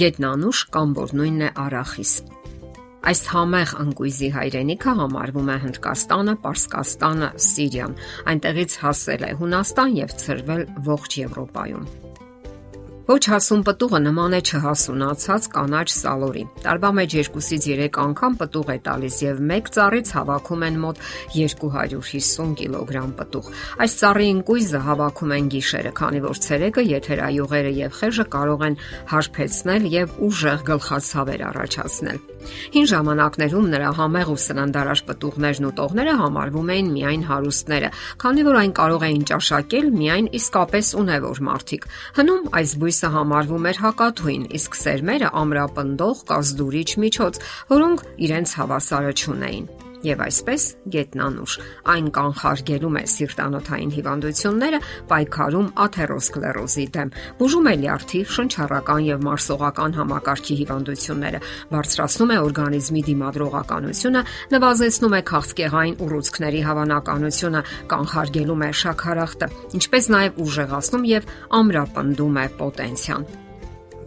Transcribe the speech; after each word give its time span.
գետնանուշ 0.00 0.62
կամ 0.76 0.94
որ 0.96 1.12
նույնն 1.20 1.44
է 1.46 1.50
արախիս։ 1.66 2.12
Այս 3.06 3.20
համեղ 3.32 3.74
ընկույզի 3.84 4.30
հայրենիքը 4.34 4.94
համարվում 5.00 5.52
է 5.54 5.58
Հնդկաստանը, 5.66 6.34
Պարսկաստանը, 6.46 7.28
Սիրիան։ 7.46 7.94
Այնտեղից 8.32 8.80
հասել 8.82 9.28
է 9.30 9.30
Հունաստան 9.44 9.94
եւ 10.00 10.18
ծրվել 10.24 10.66
ողջ 10.90 11.20
Եվրոպայում։ 11.22 11.86
Ոչ 13.06 13.20
հասուն 13.30 13.60
պտուղը 13.62 13.98
նման 14.02 14.32
է 14.34 14.38
չհասունացած 14.42 15.44
կանաչ 15.52 15.84
սալորի։ 15.94 16.40
Տարվա 16.64 16.90
մեջ 16.98 17.12
2-ից 17.28 17.66
3 17.70 17.98
անգամ 18.02 18.38
պտուղ 18.40 18.72
է 18.74 18.76
տալիս 18.88 19.18
եւ 19.22 19.42
մեկ 19.50 19.70
ծառից 19.76 20.10
հավաքում 20.16 20.64
են 20.66 20.80
մոտ 20.82 21.04
250 21.36 22.56
կիլոգրամ 22.58 23.12
պտուղ։ 23.20 23.50
Այս 23.86 23.96
ծառի 24.02 24.26
ընկույզը 24.34 24.80
հավաքում 24.90 25.34
են 25.38 25.50
գիշերը, 25.54 25.92
քանի 26.02 26.22
որ 26.26 26.40
ցերեկը 26.50 26.86
եթերայուղերը 26.90 27.74
եւ 27.78 28.00
խեժը 28.02 28.26
կարող 28.34 28.66
են 28.66 28.80
հարբեցնել 29.14 29.90
եւ 29.94 30.18
ուժեղ 30.26 30.66
գլխացավեր 30.74 31.46
առաջացնել։ 31.54 32.35
Հին 32.74 32.90
ժամանակներում 32.90 33.70
նրա 33.76 33.90
համեղ 34.00 34.34
ու 34.34 34.38
սննդարար 34.46 35.04
պտուղներն 35.06 35.70
ու 35.70 35.74
տողները 35.78 36.16
համարվում 36.26 36.74
էին 36.76 36.92
միայն 36.96 37.26
հարուստները, 37.30 37.92
քանի 38.26 38.46
որ 38.50 38.60
այն 38.66 38.76
կարող 38.82 39.06
էին 39.06 39.24
ճաշակել 39.30 39.90
միայն 39.96 40.30
իսկապես 40.40 40.92
ունևոր 41.06 41.42
մարդիկ։ 41.46 41.88
Հնում 42.16 42.48
այս 42.56 42.76
բույս 42.82 42.96
Մայիսը 42.96 43.08
համարվում 43.12 43.66
էր 43.68 43.80
հակաթույն, 43.82 44.46
իսկ 44.56 44.78
սերմերը 44.80 45.28
ամրապնդող 45.42 46.24
կազդուրիչ 46.32 46.90
միջոց, 47.04 47.40
որոնք 47.76 48.06
իրենց 48.24 48.60
հավասարը 48.62 49.18
չունեին 49.20 49.85
եւ 50.04 50.22
այսպես 50.26 50.64
գետնանուշ 50.92 51.54
այն 51.92 52.10
կանխարգելում 52.16 52.98
է 53.00 53.04
սիրտանոթային 53.12 53.92
հիվանդությունները, 53.96 54.80
պայքարում 55.10 55.68
աթերոսկլերոզի 55.86 56.86
դեմ, 56.96 57.12
բուժում 57.40 57.70
է 57.70 57.74
լյարդի, 57.86 58.20
շնչառական 58.36 59.02
եւ 59.06 59.24
մարսողական 59.26 59.96
համակարգի 59.96 60.58
հիվանդությունները, 60.60 61.40
բարձրացնում 61.72 62.34
է 62.36 62.38
օրգանիզմի 62.46 63.02
դիմադրողականությունը, 63.06 64.22
նվազեցնում 64.56 65.16
է 65.16 65.22
քաղցկեղային 65.32 65.98
ուռուցքների 66.06 66.60
հավանականությունը, 66.66 67.64
կանխարգելում 67.94 68.66
է 68.66 68.70
շաքարախտը, 68.82 69.50
ինչպես 69.80 70.12
նաեւ 70.16 70.38
ուժեղացնում 70.46 71.10
եւ 71.16 71.34
ամրապնդում 71.62 72.40
է 72.42 72.46
պոտենցիան։ 72.60 73.45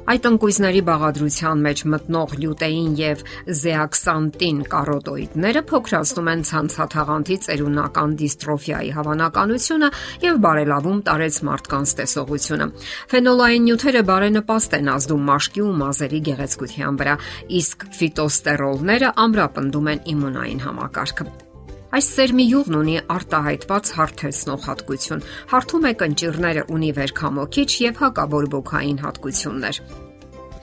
Այդ 0.10 0.24
ընկույզների 0.26 0.80
բաղադրության 0.88 1.60
մեջ 1.66 1.82
մտնող 1.94 2.32
լյուտեին 2.42 2.94
եւ 2.98 3.20
զեաքսանտին 3.60 4.62
կարոտոիդները 4.72 5.62
փոքրացնում 5.70 6.32
են 6.32 6.42
ցանցաթաղանթի 6.50 7.38
ծերունական 7.46 8.16
դիստրոֆիայի 8.22 8.90
հավանականությունը 8.96 9.90
եւ 10.26 10.40
բարելավում 10.46 11.04
տարեց 11.10 11.38
մարդկանց 11.50 11.94
տեսողությունը։ 12.00 12.68
Ֆենոլային 13.14 13.68
նյութերը 13.70 14.02
բարենպաստ 14.10 14.80
են 14.80 14.90
ազդում 14.96 15.30
մաշկի 15.30 15.62
ու 15.70 15.76
մազերի 15.84 16.24
գեղեցկության 16.30 16.98
վրա, 17.04 17.16
իսկ 17.62 17.86
ֆիտոստերոլները 18.00 19.14
ամրապնդում 19.30 19.94
են 19.94 20.04
իմունային 20.16 20.66
համակարգը։ 20.66 21.49
Այս 21.90 22.08
սերմի 22.16 22.44
յուղն 22.52 22.76
ունի 22.80 22.98
արտահայտված 23.16 23.92
հարթեցնող 23.98 24.68
հատկություն։ 24.68 25.24
Հարթում 25.54 25.88
է 25.90 25.94
կնճիրները, 26.04 26.66
ունի 26.76 26.92
վերքամոքիչ 27.00 27.70
եւ 27.86 28.04
հակաբորբոքային 28.04 29.02
հատկություններ։ 29.08 29.82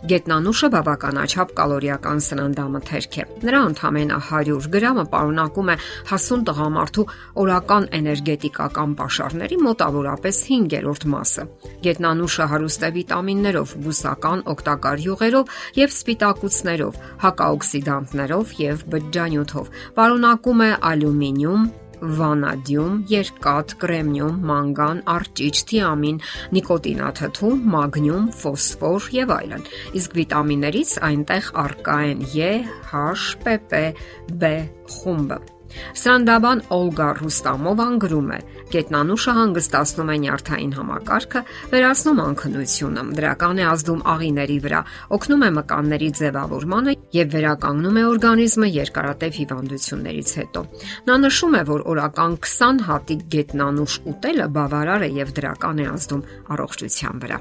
Գետնանուշը 0.07 0.69
բավականաչափ 0.71 1.53
կալորիական 1.59 2.21
սննդամթերք 2.23 3.17
է։ 3.19 3.23
Նրա 3.43 3.61
ընդամենը 3.69 4.19
100 4.27 4.69
գրամը 4.75 5.05
պարունակում 5.11 5.73
է 5.73 5.75
հասուն 6.11 6.45
տղամարդու 6.47 7.05
օրական 7.43 7.89
էներգետիկական 7.99 8.93
պաշարների 9.01 9.59
մոտավորապես 9.67 10.39
5-րդ 10.51 11.07
մասը։ 11.15 11.47
Գետնանուշը 11.87 12.47
հարուստ 12.53 12.87
է 12.87 12.91
վիտամիններով, 12.99 13.75
բուսական 13.87 14.45
օգտակար 14.55 15.03
յուղերով 15.07 15.51
եւ 15.83 15.97
սպիտակուցներով, 15.97 17.01
հակաօքսիդանտներով 17.27 18.55
եւ 18.63 18.87
բջջանյութով։ 18.95 19.75
Պարունակում 19.99 20.65
է 20.67 20.71
ալյումինիում, 20.93 21.67
վանադիում, 22.01 23.01
երկաթ, 23.13 23.75
կրեմնիում, 23.83 24.39
մանգան, 24.51 25.03
արճիչ, 25.17 25.55
թիամին, 25.73 26.21
նիկոտինաթթու, 26.59 27.53
մագնիում, 27.75 28.31
ֆոսֆոր 28.43 29.11
եւ 29.17 29.35
այլն։ 29.41 29.67
Իսկ 30.03 30.17
վիտամիններից 30.21 30.97
այնտեղ 31.11 31.53
առկա 31.67 31.99
են 32.13 32.25
E, 32.37 32.55
H, 32.93 33.29
PP, 33.45 33.85
B 34.33 34.57
խումբը։ 34.97 35.56
Սրանդաբան 36.01 36.61
Օլգա 36.77 37.09
Ռուստամովան 37.21 37.99
գրում 38.05 38.31
է. 38.37 38.39
Գետնանուշը 38.73 39.33
հանգստացնում 39.37 40.11
է 40.11 40.17
նյարդային 40.23 40.73
համակարգը, 40.77 41.43
վերացնում 41.73 42.23
անքնությունը, 42.27 43.05
դրական 43.19 43.61
է 43.63 43.67
ազդում 43.71 44.01
աղիների 44.15 44.59
վրա, 44.67 44.81
օգնում 45.17 45.47
է 45.47 45.51
մկանների 45.59 46.11
ձևավորմանը 46.21 46.97
եւ 47.17 47.31
վերականգնում 47.37 48.01
է 48.01 48.05
օրգանիզմը 48.11 48.69
երկարատև 48.77 49.41
հիվանդություններից 49.41 50.35
հետո։ 50.41 50.67
Նա 51.07 51.17
նշում 51.27 51.57
է, 51.61 51.63
որ 51.71 51.87
օրական 51.95 52.37
20 52.51 52.85
հատիկ 52.91 53.25
գետնանուշ 53.37 54.03
ուտելը 54.17 54.51
բավարար 54.59 55.07
է 55.07 55.11
եւ 55.23 55.33
դրական 55.41 55.83
է 55.87 55.89
ազդում 55.95 56.27
առողջության 56.57 57.27
վրա։ 57.27 57.41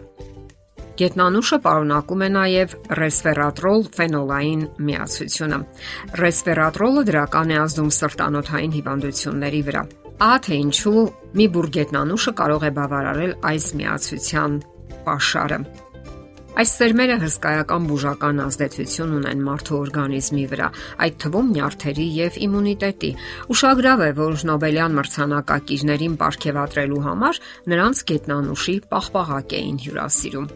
Գետնանուշը 0.96 1.58
պարունակում 1.66 2.22
է 2.24 2.28
նաև 2.32 2.74
ռեսվերատրոլ 3.00 3.82
ֆենոլային 3.98 4.62
միացությունը։ 4.88 5.58
Ռեսվերատրոլը 6.22 7.04
դրական 7.10 7.52
է 7.52 7.58
ազդում 7.66 7.90
սրտանոթային 8.00 8.76
հիվանդությունների 8.80 9.62
վրա։ 9.68 9.82
Ահա 10.26 10.38
թե 10.46 10.60
ինչու 10.64 11.04
մի 11.36 11.48
բուր 11.56 11.68
գետնանուշը 11.76 12.34
կարող 12.40 12.64
է 12.64 12.72
բավարարել 12.80 13.34
այս 13.52 13.68
միացության 13.82 14.62
pašարը։ 15.10 15.60
Այս 16.56 16.72
սերմերը 16.80 17.16
հսկայական 17.20 17.88
բուժական 17.90 18.38
ազդեցություն 18.46 19.16
ունեն 19.18 19.42
մարդու 19.44 19.76
օրգանիզմի 19.76 20.44
վրա, 20.54 20.68
այդ 21.04 21.16
թվում 21.26 21.50
նյարդերի 21.56 22.06
եւ 22.16 22.38
իմունիտետի։ 22.46 23.10
Ուշագրավ 23.52 24.04
է, 24.06 24.08
որ 24.16 24.46
Նոբելյան 24.50 24.96
մրցանակակիրներին 25.00 26.16
ապարգևատրելու 26.16 27.02
համար 27.06 27.40
նրանց 27.76 28.04
գետնանուշի 28.12 28.76
պաղպաղակ 28.96 29.56
էին 29.60 29.78
հյուրասիրում։ 29.84 30.48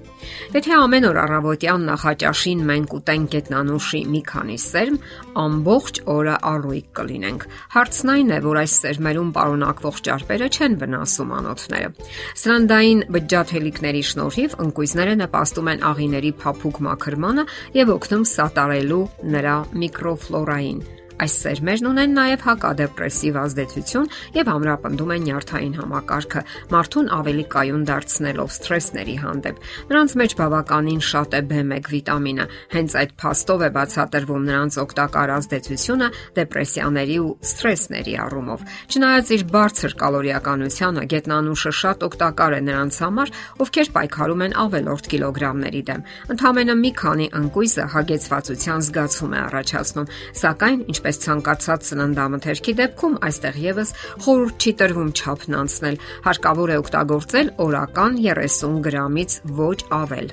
Եթե 0.56 0.74
ամեն 0.80 1.08
օր 1.10 1.20
առավոտյան 1.20 1.84
նախաճաշին 1.90 2.64
մենք 2.70 2.96
ուտենք 3.00 3.30
գետնանուշի 3.36 4.02
մի 4.14 4.22
քանի 4.30 4.58
սերմ, 4.64 4.98
ամբողջ 5.44 6.02
օրը 6.16 6.36
առույգ 6.50 6.88
կլինենք։ 7.00 7.46
Հարցն 7.76 8.14
այն 8.16 8.30
է, 8.30 8.40
որ 8.48 8.60
այս 8.64 8.74
սերմերում 8.80 9.30
պարունակվող 9.36 10.02
ճարպերը 10.10 10.50
չեն 10.50 10.80
վնասում 10.80 11.36
անոթները։ 11.40 11.92
Սրանդային 12.40 13.04
բջջաթելիկների 13.20 14.04
շնորհիվ 14.10 14.58
ընկույզները 14.64 15.16
նպաստում 15.20 15.70
են 15.70 15.88
աղիների 15.90 16.32
փափուկ 16.44 16.80
մաքրմանը 16.90 17.50
եւ 17.80 17.98
օգնում 17.98 18.30
սատարելու 18.36 19.04
նրա 19.36 19.58
միկրոֆլորային 19.84 20.88
Այս 21.20 21.34
սերմերն 21.44 21.88
ունեն 21.90 22.14
նաև 22.16 22.44
հակադեպրեսիվ 22.48 23.38
ազդեցություն 23.40 24.08
եւ 24.36 24.50
ամրապնդում 24.54 25.14
են 25.16 25.26
նյարդային 25.28 25.76
համակարգը, 25.80 26.44
մարդուն 26.72 27.10
ավելի 27.20 27.46
կայուն 27.54 27.84
դարձնելով 27.90 28.50
սթրեսների 28.56 29.16
հանդեպ։ 29.24 29.60
Նրանց 29.90 30.16
մեջ 30.20 30.36
բավականին 30.40 31.02
շատ 31.10 31.36
է 31.36 31.42
B1 31.50 31.90
վիտամինը, 31.90 32.46
հենց 32.76 32.96
այդ 33.00 33.12
փաստով 33.20 33.60
է 33.60 33.70
բացատրվում 33.80 34.48
նրանց 34.50 34.80
օգտակար 34.84 35.34
ազդեցությունը 35.40 36.10
դեպրեսիաների 36.40 37.18
ու 37.20 37.34
սթրեսների 37.50 38.14
առումով։ 38.24 38.66
Չնայած 38.90 39.34
իր 39.40 39.44
բարձր 39.60 39.96
կալորիականությանը, 40.00 41.04
գետնանուշը 41.14 41.74
շատ 41.80 42.08
օգտակար 42.10 42.58
է 42.60 42.62
նրանց 42.70 43.00
համար, 43.04 43.34
ովքեր 43.60 43.92
պայքարում 44.00 44.44
են 44.50 44.58
ավելորդ 44.64 45.10
կիլոգրամների 45.10 45.84
դեմ։ 45.90 46.02
Ընդհանրապես 46.30 46.80
մի 46.80 46.92
քանի 47.00 47.28
ընկույզը 47.40 47.86
հագեցվածության 47.94 48.84
զգացում 48.90 49.34
է 49.34 49.40
առաջացնում, 49.50 50.10
սակայն 50.40 50.80
ինչպես 50.90 51.09
ինչպես 51.10 51.26
ցանկացած 51.26 51.88
սննդամթերքի 51.90 52.74
դեպքում 52.80 53.14
այստեղ 53.26 53.56
եւս 53.64 53.92
խորհուրդ 54.26 54.66
չի 54.66 54.74
տրվում 54.82 55.10
չափն 55.18 55.56
անցնել։ 55.60 55.96
Հարկավոր 56.28 56.70
է 56.70 56.78
օգտագործել 56.84 57.50
օրական 57.66 58.20
30 58.22 58.78
գրամից 58.86 59.38
ոչ 59.58 59.78
ավել։ 60.00 60.30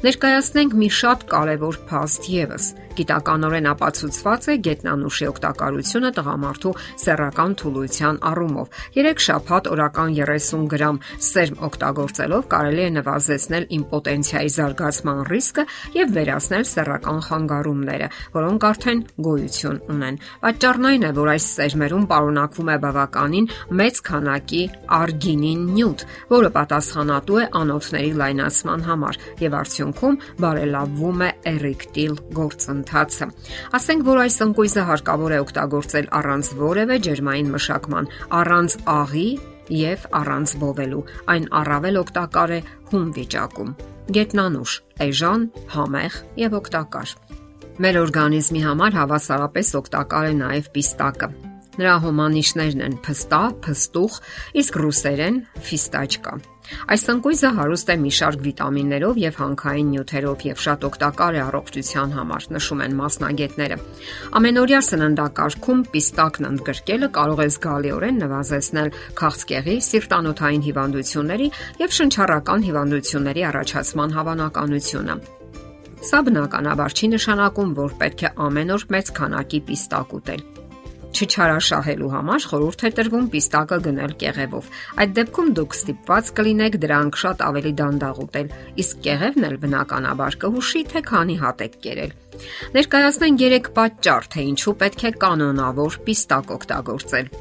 Ներկայացնենք 0.00 0.76
մի 0.80 0.88
շատ 0.98 1.26
կարևոր 1.30 1.78
փաստ 1.86 2.30
եւս 2.34 2.66
գիտականորեն 3.00 3.68
ապացուցված 3.70 4.46
է 4.50 4.54
գետնանուշի 4.66 5.26
օգտակարությունը 5.30 6.10
տղամարդու 6.20 6.72
սեռական 7.00 7.52
թուլության 7.60 8.18
առումով։ 8.30 8.66
3 8.96 9.22
շաբաթ 9.24 9.68
օրական 9.70 10.14
30 10.20 10.66
գրամ 10.70 10.98
սերմ 11.30 11.62
օգտագործելով 11.70 12.44
կարելի 12.52 12.82
է 12.84 12.90
նվազեցնել 12.96 13.64
իմպոտենցիայի 13.76 14.50
զարգացման 14.56 15.20
ռիսկը 15.30 15.64
եւ 15.96 16.12
վերացնել 16.16 16.64
սեռական 16.70 17.20
խանգարումները, 17.30 18.08
որոնք 18.36 18.66
արդեն 18.70 19.00
գոյություն 19.26 19.80
ունեն։ 19.94 20.20
Պատճառն 20.44 20.88
այն 20.90 21.06
է, 21.08 21.12
որ 21.20 21.32
այս 21.34 21.48
սերմերում 21.60 22.06
պարունակվում 22.10 22.70
է 22.70 22.76
բավականին 22.84 23.50
մեծ 23.80 24.02
քանակի 24.10 24.62
արգինին 25.00 25.64
նյութ, 25.78 26.06
որը 26.34 26.52
պատասխանատու 26.60 27.40
է 27.40 27.44
անոթների 27.60 28.12
լայնացման 28.20 28.86
համար 28.90 29.20
եւ 29.40 29.58
արդյունքում 29.60 30.20
բարելավվում 30.44 31.24
է 31.26 31.30
էրեկտիլ 31.54 32.14
գործընթացը 32.40 32.89
ընթացը։ 32.90 33.26
Ասենք 33.76 34.02
որ 34.06 34.18
այս 34.24 34.36
ընկույզը 34.46 34.82
հարկավոր 34.90 35.32
է 35.34 35.38
օգտագործել 35.44 36.06
առանց 36.18 36.46
որևէ 36.58 36.96
ջերմային 37.06 37.50
մշակման, 37.54 38.08
առանց 38.40 38.76
աղի 38.90 39.28
եւ 39.70 40.06
առանց 40.20 40.54
բովելու։ 40.60 41.04
Այն 41.30 41.44
առավել 41.60 42.00
օգտակար 42.00 42.50
է 42.50 42.60
հում 42.90 43.06
վիճակում։ 43.16 43.70
գետնանուշ, 44.10 44.72
էժան, 45.06 45.42
համեղ 45.70 46.14
եւ 46.40 46.56
օգտակար։ 46.60 47.14
Մեր 47.80 47.96
օրգանիզմի 48.00 48.62
համար 48.66 48.96
հավասարապես 48.98 49.68
օգտակար 49.80 50.26
է 50.26 50.34
նաև 50.40 50.70
պիստակը։ 50.74 51.28
Նրա 51.80 51.94
հոմանիշներն 52.04 52.82
են 52.90 52.96
փստա, 53.06 53.42
փստուխ, 53.64 54.16
իսկ 54.60 54.80
ռուսերեն 54.82 55.36
ֆիստաչկա։ 55.70 56.34
Այս 56.90 57.04
ընկույզը 57.14 57.50
հարուստ 57.56 57.90
է 57.90 57.96
մի 58.00 58.12
շարք 58.18 58.44
վիտամիններով 58.46 59.18
եւ 59.20 59.38
հանքային 59.40 59.90
նյութերով 59.94 60.44
եւ 60.50 60.62
շատ 60.64 60.86
օգտակար 60.90 61.38
է 61.38 61.42
առողջության 61.46 62.14
համար, 62.18 62.46
նշում 62.56 62.82
են 62.86 62.94
մասնագետները։ 63.00 63.76
Ամենօրյա 64.40 64.80
սննդակարգում 64.90 65.82
պիստակն 65.94 66.48
ընդգրկելը 66.50 67.08
կարող 67.18 67.40
է 67.40 67.48
զգալիորեն 67.50 68.22
նվազեցնել 68.24 68.94
քաղցկեղի, 69.20 69.76
սիրտանոթային 69.90 70.64
հիվանդությունների 70.70 71.50
եւ 71.80 71.98
շնչառական 72.00 72.64
հիվանդությունների 72.70 73.44
առաջացման 73.50 74.16
հավանականությունը։ 74.20 75.20
Սա 76.00 76.18
բնականաբար 76.30 76.96
չի 76.96 77.12
նշանակում, 77.12 77.74
որ 77.76 77.98
պետք 78.00 78.24
է 78.24 78.32
ամեն 78.48 78.74
օր 78.78 78.88
մեծ 78.96 79.12
քանակի 79.20 79.60
պիստակ 79.68 80.16
ուտել 80.20 80.59
չչարաշահելու 81.10 82.10
համար 82.14 82.46
խորհուրդ 82.50 82.84
է 82.86 82.90
տրվում 82.98 83.26
պիստակը 83.34 83.78
գնել 83.86 84.14
կեղևով։ 84.22 84.70
Այդ 85.02 85.14
դեպքում 85.18 85.52
դուք 85.58 85.76
ստիպված 85.80 86.32
կլինեք 86.40 86.78
դրանք 86.84 87.20
շատ 87.22 87.44
ավելի 87.50 87.72
դանդաղ 87.80 88.22
ուտել, 88.24 88.50
իսկ 88.84 89.04
կեղևն 89.06 89.46
էլ 89.50 89.56
բնականաբար 89.66 90.38
կհուշի, 90.44 90.82
թե 90.94 91.04
քանի 91.10 91.36
հատ 91.44 91.64
եք 91.66 91.78
կերել։ 91.84 92.16
Ներկայացնենք 92.80 93.46
3 93.46 93.72
պատճառ, 93.80 94.28
թե 94.34 94.48
ինչու 94.54 94.76
պետք 94.84 95.06
է 95.10 95.14
կանոնավոր 95.20 96.02
պիստակ 96.06 96.54
օգտագործել։ 96.60 97.34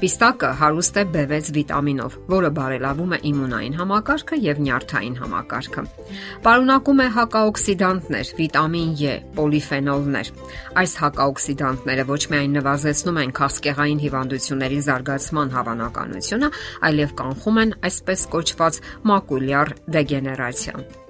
Պիստակը 0.00 0.48
հարուստ 0.60 0.98
է 1.00 1.04
B6 1.14 1.52
վիտամինով, 1.56 2.16
որը 2.32 2.50
բարելավում 2.56 3.14
է 3.16 3.18
իմունային 3.30 3.76
համակարգը 3.80 4.38
եւ 4.44 4.60
նյարդային 4.66 5.16
համակարգը։ 5.20 5.84
Պարունակում 6.46 7.00
է 7.04 7.08
հակաօքսիդանտներ, 7.16 8.32
վիտամին 8.40 8.92
E, 9.06 9.14
պոլիֆենոլներ։ 9.38 10.30
Այս 10.82 10.92
հակաօքսիդանտները 11.06 12.06
ոչ 12.10 12.22
միայն 12.34 12.60
նվազեցնում 12.60 13.22
են 13.24 13.34
քաղցկեղային 13.40 14.04
հիվանդությունների 14.04 14.82
զարգացման 14.90 15.56
հավանականությունը, 15.56 16.52
այլև 16.90 17.16
կանխում 17.22 17.64
են 17.64 17.74
այսպես 17.90 18.28
կոչված 18.36 18.80
մակուլյար 19.12 19.76
դեգեներացիան։ 19.96 21.05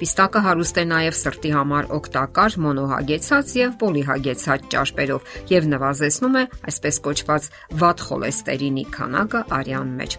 Պիստակը 0.00 0.40
հարուստ 0.46 0.78
է 0.80 0.82
նաև 0.88 1.16
սրտի 1.18 1.50
համար 1.52 1.88
օգտակար 1.92 2.54
մոնոհագեցած 2.64 3.50
եւ 3.58 3.72
պոլիհագեցած 3.82 4.62
ճարպերով 4.72 5.34
եւ 5.50 5.66
նվազեցնում 5.72 6.38
է 6.40 6.44
այսպես 6.70 6.98
կոչված 7.04 7.48
վատ 7.82 8.04
խոլեստերինի 8.06 8.84
քանակը 8.96 9.42
արյան 9.58 9.90
մեջ։ 10.00 10.16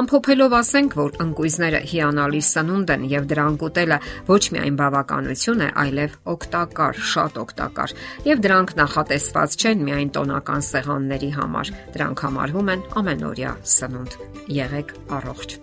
Ամփոփելով 0.00 0.56
ասենք, 0.58 0.96
որ 0.98 1.20
ընկույզները 1.26 1.80
հիանալի 1.92 2.42
սնունդ 2.50 2.92
են 2.96 3.06
եւ 3.14 3.30
դրանք 3.30 3.64
ուտելը 3.70 4.00
ոչ 4.30 4.42
միայն 4.50 4.80
բավականություն 4.82 5.62
է, 5.62 5.70
այլև 5.84 6.18
օգտակար, 6.34 7.00
շատ 7.14 7.40
օգտակար։ 7.44 7.96
Եվ 8.26 8.44
դրանք 8.50 8.74
նախատեսված 8.82 9.56
չեն 9.60 9.86
միայն 9.86 10.12
տոնական 10.18 10.66
սեղանների 10.70 11.30
համար, 11.38 11.72
դրանք 11.94 12.26
համարվում 12.26 12.74
են 12.74 12.84
ամենօրյա 12.98 13.54
սնունդ։ 13.78 14.18
Եղեք 14.58 14.92
առողջ։ 15.20 15.56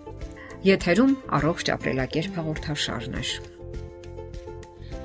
Եթերում 0.72 1.14
առողջ 1.38 1.70
ապրելակերպ 1.76 2.42
հաղորդաշարն 2.42 3.22
է։ 3.22 3.57